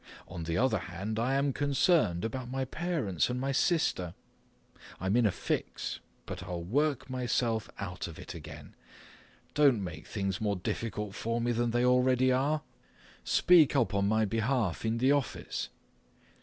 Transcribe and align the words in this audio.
On 0.27 0.45
the 0.45 0.57
other 0.57 0.79
hand, 0.79 1.19
I 1.19 1.35
am 1.35 1.53
concerned 1.53 2.25
about 2.25 2.49
my 2.49 2.65
parents 2.65 3.29
and 3.29 3.39
my 3.39 3.51
sister. 3.51 4.15
I'm 4.99 5.15
in 5.15 5.27
a 5.27 5.31
fix, 5.31 5.99
but 6.25 6.41
I'll 6.41 6.63
work 6.63 7.07
myself 7.07 7.69
out 7.77 8.07
of 8.07 8.17
it 8.17 8.33
again. 8.33 8.73
Don't 9.53 9.83
make 9.83 10.07
things 10.07 10.41
more 10.41 10.55
difficult 10.55 11.13
for 11.13 11.39
me 11.39 11.51
than 11.51 11.69
they 11.69 11.85
already 11.85 12.31
are. 12.31 12.63
Speak 13.23 13.75
up 13.75 13.93
on 13.93 14.07
my 14.07 14.25
behalf 14.25 14.85
in 14.85 14.97
the 14.97 15.11
office! 15.11 15.69